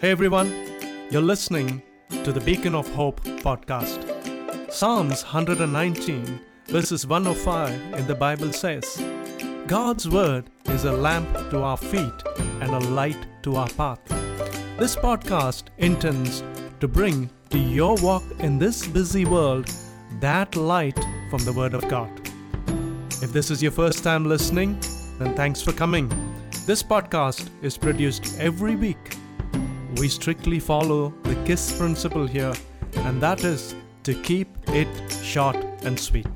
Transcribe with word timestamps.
Hey 0.00 0.12
everyone, 0.12 0.54
you're 1.10 1.20
listening 1.20 1.82
to 2.22 2.30
the 2.30 2.40
Beacon 2.42 2.72
of 2.76 2.88
Hope 2.94 3.20
podcast. 3.42 4.72
Psalms 4.72 5.24
119, 5.24 6.40
verses 6.66 7.04
105 7.04 7.94
in 7.94 8.06
the 8.06 8.14
Bible 8.14 8.52
says, 8.52 9.02
God's 9.66 10.08
word 10.08 10.50
is 10.66 10.84
a 10.84 10.92
lamp 10.92 11.28
to 11.50 11.62
our 11.62 11.76
feet 11.76 12.22
and 12.60 12.70
a 12.70 12.78
light 12.90 13.18
to 13.42 13.56
our 13.56 13.68
path. 13.70 13.98
This 14.78 14.94
podcast 14.94 15.64
intends 15.78 16.44
to 16.78 16.86
bring 16.86 17.28
to 17.50 17.58
your 17.58 17.96
walk 17.96 18.22
in 18.38 18.56
this 18.56 18.86
busy 18.86 19.24
world 19.24 19.68
that 20.20 20.54
light 20.54 21.00
from 21.28 21.44
the 21.44 21.52
Word 21.52 21.74
of 21.74 21.88
God. 21.88 22.08
If 23.20 23.32
this 23.32 23.50
is 23.50 23.60
your 23.60 23.72
first 23.72 24.04
time 24.04 24.26
listening, 24.26 24.78
then 25.18 25.34
thanks 25.34 25.60
for 25.60 25.72
coming. 25.72 26.08
This 26.66 26.84
podcast 26.84 27.48
is 27.62 27.76
produced 27.76 28.38
every 28.38 28.76
week 28.76 29.16
we 29.98 30.08
strictly 30.08 30.60
follow 30.60 31.12
the 31.24 31.34
KISS 31.44 31.76
principle 31.76 32.26
here, 32.26 32.52
and 32.98 33.20
that 33.20 33.42
is 33.42 33.74
to 34.04 34.14
keep 34.14 34.48
it 34.68 34.88
short 35.22 35.56
and 35.82 35.98
sweet. 35.98 36.28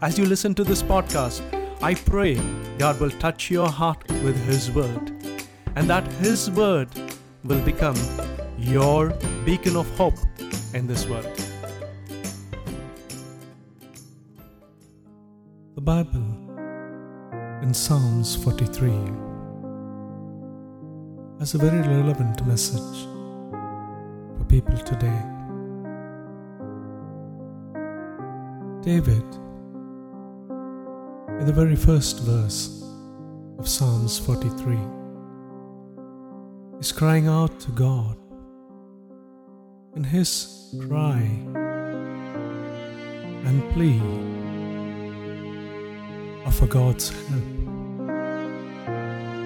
As 0.00 0.18
you 0.18 0.24
listen 0.24 0.54
to 0.54 0.64
this 0.64 0.82
podcast, 0.82 1.42
I 1.82 1.94
pray 1.94 2.40
God 2.78 3.00
will 3.00 3.10
touch 3.10 3.50
your 3.50 3.68
heart 3.68 4.08
with 4.22 4.36
His 4.46 4.70
Word, 4.70 5.12
and 5.74 5.90
that 5.90 6.06
His 6.24 6.50
Word 6.50 6.88
will 7.42 7.60
become 7.62 7.96
your 8.56 9.10
beacon 9.44 9.76
of 9.76 9.88
hope 9.96 10.18
in 10.74 10.86
this 10.86 11.06
world. 11.06 11.26
The 15.74 15.80
Bible 15.80 16.24
in 17.62 17.74
Psalms 17.74 18.36
43 18.36 19.33
has 21.38 21.54
a 21.54 21.58
very 21.58 21.80
relevant 21.80 22.46
message 22.46 23.06
for 24.38 24.44
people 24.48 24.76
today. 24.78 25.22
David, 28.82 29.24
in 31.40 31.46
the 31.46 31.52
very 31.52 31.74
first 31.74 32.20
verse 32.20 32.84
of 33.58 33.68
Psalms 33.68 34.18
43, 34.18 34.78
is 36.78 36.92
crying 36.92 37.26
out 37.26 37.58
to 37.60 37.72
God. 37.72 38.16
And 39.96 40.04
his 40.06 40.74
cry 40.88 41.20
and 43.44 43.72
plea 43.72 44.00
are 46.44 46.52
for 46.52 46.66
God's 46.66 47.10
help. 47.28 47.44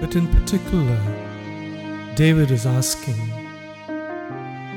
But 0.01 0.15
in 0.15 0.27
particular, 0.27 0.97
David 2.19 2.51
is 2.51 2.65
asking 2.65 3.15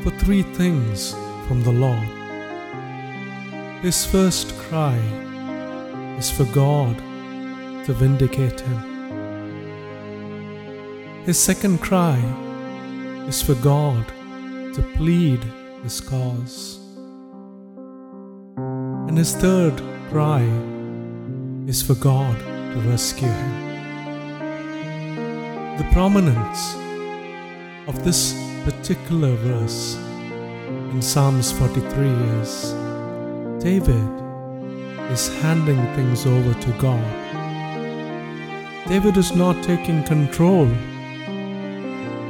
for 0.05 0.11
three 0.11 0.43
things 0.43 1.13
from 1.49 1.61
the 1.65 1.73
Lord. 1.73 2.09
His 3.83 4.07
first 4.07 4.57
cry 4.59 4.97
is 6.19 6.31
for 6.31 6.45
God 6.55 6.97
to 7.85 7.93
vindicate 7.95 8.61
him. 8.61 8.79
His 11.25 11.37
second 11.37 11.79
cry 11.81 12.17
is 13.27 13.43
for 13.43 13.57
God 13.57 14.07
to 14.75 14.83
plead 14.97 15.43
his 15.83 16.01
cause. 16.01 16.79
And 19.09 19.19
his 19.19 19.35
third 19.35 19.83
cry 20.11 20.45
is 21.67 21.83
for 21.83 21.97
God 21.97 22.39
to 22.39 22.81
rescue 22.89 23.27
him. 23.27 23.53
The 25.79 25.89
prominence 25.91 26.77
of 27.89 28.05
this 28.05 28.33
particular 28.65 29.35
verse 29.37 29.97
in 30.93 31.03
Psalms 31.03 31.51
43 31.51 32.07
is 32.41 32.73
David 33.63 34.09
is 35.11 35.29
handing 35.43 35.83
things 35.97 36.25
over 36.25 36.55
to 36.55 36.71
God. 36.79 37.05
David 38.87 39.17
is 39.17 39.35
not 39.35 39.61
taking 39.65 40.05
control 40.05 40.69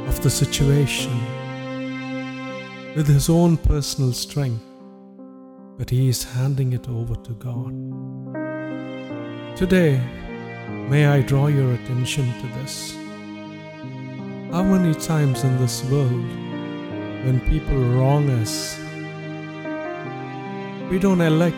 of 0.07 0.21
the 0.23 0.29
situation 0.29 1.13
with 2.95 3.07
his 3.07 3.29
own 3.29 3.57
personal 3.57 4.11
strength, 4.11 4.63
but 5.77 5.89
he 5.89 6.09
is 6.09 6.23
handing 6.23 6.73
it 6.73 6.89
over 6.89 7.15
to 7.15 7.33
God. 7.33 7.73
Today, 9.55 10.01
may 10.89 11.05
I 11.05 11.21
draw 11.21 11.47
your 11.47 11.73
attention 11.73 12.25
to 12.41 12.47
this. 12.59 13.02
How 14.53 14.61
many 14.61 14.93
times 14.93 15.43
in 15.43 15.57
this 15.57 15.83
world, 15.85 16.29
when 17.25 17.39
people 17.49 17.75
wrong 17.75 18.29
us, 18.29 18.77
we 20.91 20.99
don't 20.99 21.21
elect 21.21 21.57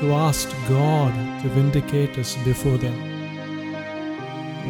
to 0.00 0.12
ask 0.12 0.50
God 0.68 1.14
to 1.42 1.48
vindicate 1.50 2.18
us 2.18 2.34
before 2.44 2.78
them? 2.78 2.98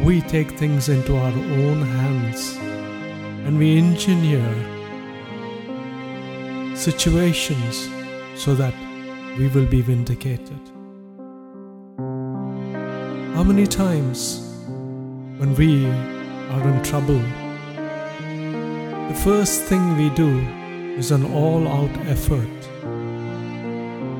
We 0.05 0.21
take 0.21 0.51
things 0.51 0.89
into 0.89 1.17
our 1.17 1.33
own 1.33 1.81
hands 1.81 2.55
and 3.47 3.57
we 3.57 3.79
engineer 3.79 4.45
situations 6.75 7.89
so 8.35 8.53
that 8.53 8.75
we 9.39 9.47
will 9.47 9.65
be 9.65 9.81
vindicated. 9.81 10.61
How 13.33 13.41
many 13.41 13.65
times 13.65 14.59
when 15.39 15.55
we 15.55 15.87
are 15.87 16.67
in 16.67 16.83
trouble, 16.83 17.19
the 19.09 19.15
first 19.23 19.63
thing 19.63 19.97
we 19.97 20.09
do 20.11 20.39
is 20.97 21.11
an 21.11 21.25
all 21.33 21.67
out 21.67 21.95
effort 22.07 22.61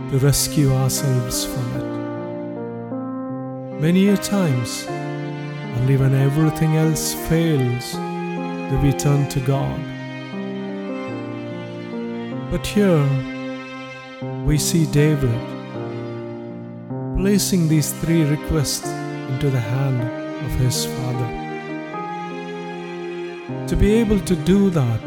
to 0.10 0.20
rescue 0.20 0.72
ourselves 0.74 1.46
from 1.46 1.68
it. 1.78 1.94
Many 3.82 4.10
a 4.10 4.18
times, 4.18 4.86
only 5.78 5.98
when 5.98 6.14
everything 6.14 6.76
else 6.76 7.14
fails 7.28 7.94
do 7.94 8.78
we 8.82 8.92
turn 8.94 9.28
to 9.30 9.40
God. 9.42 9.80
But 12.52 12.66
here 12.68 13.08
we 14.46 14.58
see 14.58 14.86
David 14.86 15.40
placing 17.18 17.68
these 17.68 17.94
three 18.02 18.24
requests 18.24 18.88
into 19.30 19.50
the 19.50 19.60
hand 19.60 20.02
of 20.46 20.52
his 20.60 20.86
father. 20.86 21.43
To 23.68 23.76
be 23.76 23.94
able 23.96 24.20
to 24.22 24.36
do 24.36 24.70
that 24.70 25.02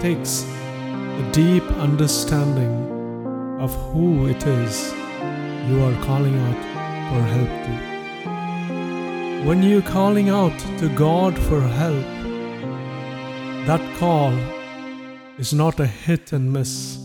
takes 0.00 0.44
a 0.44 1.30
deep 1.32 1.62
understanding 1.72 2.88
of 3.60 3.74
who 3.92 4.26
it 4.26 4.44
is 4.46 4.92
you 5.68 5.84
are 5.84 6.04
calling 6.04 6.36
out 6.38 6.62
for 7.08 7.22
help 7.34 7.48
to. 7.66 7.88
When 9.46 9.62
you're 9.62 9.82
calling 9.82 10.30
out 10.30 10.58
to 10.78 10.88
God 10.96 11.38
for 11.38 11.60
help, 11.60 12.06
that 13.66 13.96
call 13.98 14.32
is 15.38 15.52
not 15.52 15.78
a 15.78 15.86
hit 15.86 16.32
and 16.32 16.52
miss. 16.52 16.98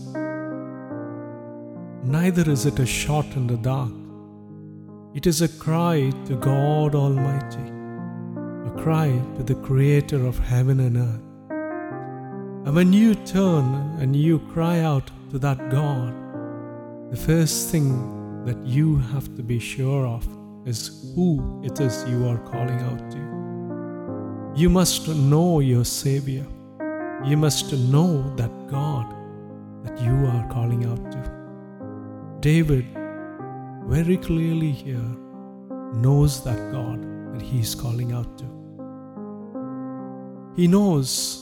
Neither 2.02 2.50
is 2.50 2.66
it 2.66 2.78
a 2.80 2.86
shot 2.86 3.26
in 3.36 3.46
the 3.46 3.56
dark. 3.56 3.92
It 5.14 5.26
is 5.28 5.42
a 5.42 5.48
cry 5.48 6.10
to 6.24 6.34
God 6.36 6.94
Almighty, 6.94 7.70
a 8.66 8.70
cry 8.82 9.08
to 9.36 9.42
the 9.42 9.54
Creator 9.56 10.26
of 10.26 10.38
heaven 10.38 10.80
and 10.80 10.96
earth. 10.96 12.66
And 12.66 12.74
when 12.74 12.92
you 12.92 13.14
turn 13.14 13.96
and 14.00 14.16
you 14.16 14.38
cry 14.38 14.80
out 14.80 15.10
to 15.30 15.38
that 15.40 15.70
God, 15.70 16.14
the 17.10 17.16
first 17.16 17.70
thing 17.70 18.44
that 18.46 18.56
you 18.64 18.96
have 18.96 19.34
to 19.36 19.42
be 19.42 19.58
sure 19.58 20.06
of 20.06 20.26
is 20.66 21.12
who 21.14 21.60
it 21.62 21.78
is 21.78 22.04
you 22.08 22.26
are 22.26 22.38
calling 22.38 22.80
out 22.80 23.10
to. 23.10 24.60
You 24.60 24.70
must 24.70 25.08
know 25.08 25.60
your 25.60 25.84
Savior. 25.84 26.46
You 27.22 27.36
must 27.36 27.70
know 27.72 28.34
that 28.36 28.50
God 28.68 29.14
that 29.84 30.00
you 30.00 30.14
are 30.26 30.48
calling 30.50 30.86
out 30.86 31.12
to. 31.12 31.20
David 32.40 32.86
very 33.86 34.16
clearly 34.16 34.70
here 34.70 35.10
knows 35.92 36.42
that 36.44 36.72
God 36.72 37.13
that 37.34 37.42
he 37.42 37.58
is 37.60 37.74
calling 37.74 38.12
out 38.12 38.38
to. 38.38 38.44
He 40.56 40.68
knows 40.68 41.40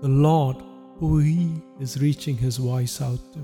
the 0.00 0.08
Lord 0.08 0.56
who 0.96 1.18
he 1.18 1.62
is 1.78 2.00
reaching 2.00 2.36
his 2.36 2.56
voice 2.56 3.00
out 3.02 3.20
to. 3.34 3.38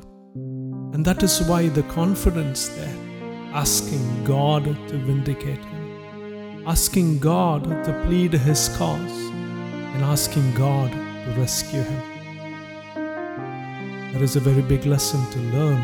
And 0.94 1.04
that 1.04 1.22
is 1.22 1.42
why 1.42 1.68
the 1.68 1.82
confidence 1.84 2.68
there, 2.68 2.96
asking 3.52 4.24
God 4.24 4.64
to 4.64 4.96
vindicate 4.96 5.62
him, 5.64 6.64
asking 6.66 7.18
God 7.18 7.64
to 7.84 8.02
plead 8.06 8.32
his 8.32 8.70
cause, 8.76 9.18
and 9.94 10.04
asking 10.04 10.54
God 10.54 10.90
to 10.90 11.40
rescue 11.40 11.82
him. 11.82 12.02
There 14.12 14.22
is 14.22 14.36
a 14.36 14.40
very 14.40 14.62
big 14.62 14.86
lesson 14.86 15.20
to 15.32 15.38
learn 15.56 15.82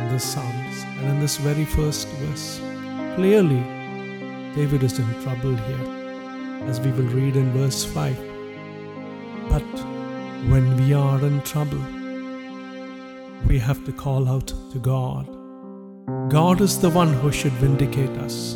in 0.00 0.12
the 0.12 0.20
Psalms 0.20 0.84
and 0.98 1.08
in 1.10 1.20
this 1.20 1.36
very 1.36 1.64
first 1.64 2.06
verse. 2.08 2.60
Clearly, 3.16 3.81
David 4.54 4.82
is 4.82 4.98
in 4.98 5.22
trouble 5.22 5.54
here, 5.56 6.68
as 6.68 6.78
we 6.78 6.90
will 6.92 7.10
read 7.14 7.36
in 7.36 7.50
verse 7.52 7.84
5. 7.84 8.16
But 9.48 9.62
when 10.50 10.76
we 10.76 10.92
are 10.92 11.18
in 11.20 11.40
trouble, 11.42 11.82
we 13.48 13.58
have 13.58 13.82
to 13.86 13.92
call 13.92 14.28
out 14.28 14.48
to 14.72 14.78
God. 14.78 15.26
God 16.30 16.60
is 16.60 16.78
the 16.78 16.90
one 16.90 17.14
who 17.14 17.32
should 17.32 17.52
vindicate 17.52 18.16
us. 18.18 18.54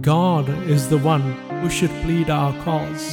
God 0.00 0.48
is 0.66 0.88
the 0.88 0.98
one 0.98 1.32
who 1.60 1.68
should 1.68 1.90
plead 2.02 2.30
our 2.30 2.54
cause. 2.62 3.12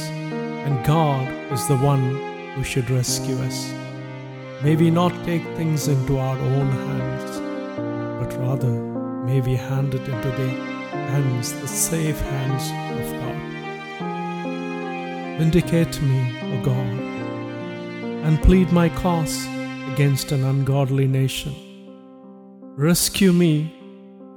And 0.66 0.82
God 0.86 1.28
is 1.52 1.68
the 1.68 1.76
one 1.76 2.16
who 2.54 2.64
should 2.64 2.88
rescue 2.88 3.36
us. 3.40 3.70
May 4.62 4.74
we 4.74 4.90
not 4.90 5.12
take 5.26 5.44
things 5.58 5.86
into 5.88 6.18
our 6.18 6.38
own 6.38 6.70
hands, 6.70 7.40
but 8.18 8.40
rather 8.40 8.72
may 9.26 9.42
we 9.42 9.54
hand 9.54 9.94
it 9.94 10.08
into 10.08 10.30
the 10.30 10.75
hands, 11.08 11.52
the 11.60 11.68
safe 11.68 12.20
hands 12.20 12.64
of 12.98 13.06
God. 13.20 13.38
Vindicate 15.38 16.00
me, 16.02 16.20
O 16.42 16.62
God, 16.62 16.98
and 18.24 18.42
plead 18.42 18.72
my 18.72 18.88
cause 18.88 19.46
against 19.92 20.32
an 20.32 20.44
ungodly 20.44 21.06
nation. 21.06 21.54
Rescue 22.76 23.32
me 23.32 23.72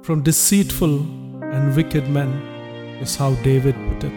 from 0.02 0.22
deceitful 0.22 1.00
and 1.52 1.74
wicked 1.74 2.08
men, 2.08 2.28
is 3.00 3.16
how 3.16 3.34
David 3.42 3.74
put 3.88 4.04
it. 4.04 4.12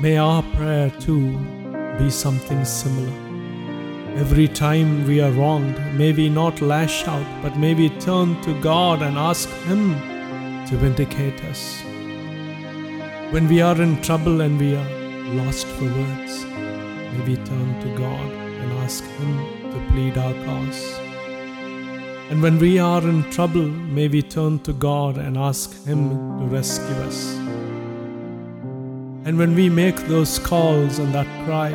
May 0.00 0.16
our 0.16 0.42
prayer 0.54 0.90
too 0.90 1.36
be 1.98 2.10
something 2.10 2.64
similar. 2.64 3.12
Every 4.16 4.48
time 4.48 5.06
we 5.06 5.20
are 5.20 5.30
wronged, 5.32 5.78
may 5.96 6.12
we 6.12 6.28
not 6.28 6.60
lash 6.60 7.06
out, 7.06 7.26
but 7.42 7.56
may 7.56 7.74
we 7.74 7.88
turn 8.00 8.40
to 8.42 8.60
God 8.60 9.02
and 9.02 9.16
ask 9.16 9.48
Him 9.64 9.94
to 10.68 10.76
vindicate 10.76 11.42
us. 11.44 11.80
When 13.32 13.48
we 13.48 13.62
are 13.62 13.80
in 13.80 14.02
trouble 14.02 14.42
and 14.42 14.60
we 14.60 14.76
are 14.76 14.90
lost 15.34 15.66
for 15.66 15.84
words, 15.84 16.44
may 16.44 17.24
we 17.26 17.36
turn 17.36 17.80
to 17.80 17.88
God 17.96 18.30
and 18.32 18.72
ask 18.84 19.02
Him 19.02 19.32
to 19.72 19.78
plead 19.90 20.18
our 20.18 20.34
cause. 20.44 20.82
And 22.30 22.42
when 22.42 22.58
we 22.58 22.78
are 22.78 23.00
in 23.00 23.22
trouble, 23.30 23.66
may 23.66 24.08
we 24.08 24.20
turn 24.20 24.58
to 24.60 24.74
God 24.74 25.16
and 25.16 25.38
ask 25.38 25.72
Him 25.86 26.10
to 26.38 26.44
rescue 26.44 26.96
us. 27.06 27.34
And 29.24 29.38
when 29.38 29.54
we 29.54 29.70
make 29.70 29.96
those 30.06 30.38
calls 30.38 30.98
and 30.98 31.14
that 31.14 31.28
cry, 31.46 31.70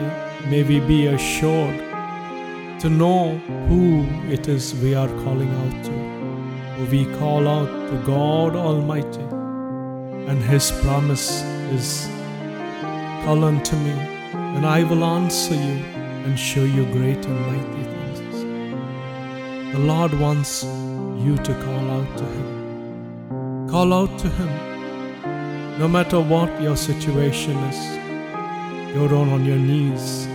may 0.49 0.61
we 0.61 0.79
be 0.79 1.07
assured 1.07 1.79
to 2.79 2.89
know 2.89 3.37
who 3.69 4.05
it 4.31 4.47
is 4.47 4.75
we 4.75 4.93
are 4.93 5.09
calling 5.23 5.49
out 5.49 5.85
to. 5.85 6.22
We 6.79 7.05
call 7.17 7.47
out 7.47 7.69
to 7.89 7.97
God 8.05 8.55
Almighty, 8.55 9.21
and 10.29 10.41
His 10.41 10.71
promise 10.81 11.43
is 11.71 12.07
Call 13.23 13.45
unto 13.45 13.77
me, 13.77 13.91
and 14.33 14.65
I 14.65 14.83
will 14.83 15.05
answer 15.05 15.53
you 15.55 15.77
and 16.25 16.37
show 16.37 16.63
you 16.63 16.83
great 16.91 17.25
and 17.25 17.39
mighty 17.47 17.83
things. 17.93 19.73
The 19.73 19.79
Lord 19.79 20.13
wants 20.19 20.65
you 21.25 21.37
to 21.37 21.53
call 21.63 21.91
out 21.91 22.17
to 22.17 22.25
Him. 22.25 23.69
Call 23.69 23.93
out 23.93 24.19
to 24.19 24.29
Him. 24.29 25.79
No 25.79 25.87
matter 25.87 26.19
what 26.19 26.61
your 26.61 26.75
situation 26.75 27.55
is, 27.71 28.93
go 28.93 29.07
down 29.07 29.29
on 29.29 29.45
your 29.45 29.57
knees 29.57 30.25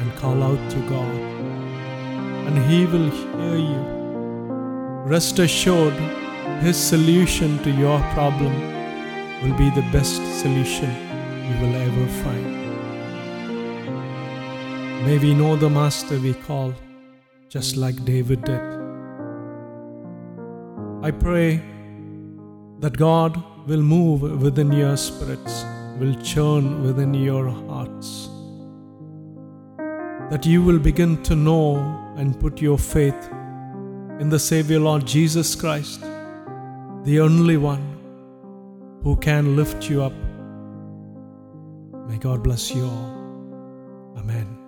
and 0.00 0.16
call 0.16 0.42
out 0.42 0.70
to 0.70 0.80
God, 0.88 1.14
and 2.46 2.58
He 2.68 2.84
will 2.86 3.10
hear 3.10 3.56
you. 3.56 4.01
Rest 5.04 5.40
assured, 5.40 5.94
His 6.60 6.76
solution 6.76 7.58
to 7.64 7.72
your 7.72 7.98
problem 8.14 8.52
will 9.42 9.56
be 9.58 9.68
the 9.70 9.82
best 9.90 10.22
solution 10.40 10.88
you 11.48 11.56
will 11.60 11.74
ever 11.74 12.06
find. 12.22 12.46
May 15.04 15.18
we 15.18 15.34
know 15.34 15.56
the 15.56 15.68
Master 15.68 16.20
we 16.20 16.34
call, 16.34 16.72
just 17.48 17.76
like 17.76 18.04
David 18.04 18.44
did. 18.44 18.60
I 21.02 21.10
pray 21.10 21.60
that 22.78 22.96
God 22.96 23.42
will 23.66 23.82
move 23.82 24.40
within 24.40 24.70
your 24.70 24.96
spirits, 24.96 25.64
will 25.98 26.14
churn 26.22 26.84
within 26.84 27.12
your 27.12 27.48
hearts, 27.48 28.28
that 30.30 30.46
you 30.46 30.62
will 30.62 30.78
begin 30.78 31.20
to 31.24 31.34
know 31.34 31.76
and 32.16 32.38
put 32.38 32.60
your 32.62 32.78
faith 32.78 33.30
in 34.22 34.28
the 34.28 34.38
Savior 34.38 34.78
Lord 34.78 35.04
Jesus 35.04 35.56
Christ, 35.56 36.00
the 37.02 37.18
only 37.18 37.56
one 37.56 37.82
who 39.02 39.16
can 39.16 39.56
lift 39.56 39.90
you 39.90 40.00
up. 40.00 40.12
May 42.08 42.18
God 42.18 42.40
bless 42.44 42.72
you 42.72 42.84
all. 42.84 44.14
Amen. 44.16 44.61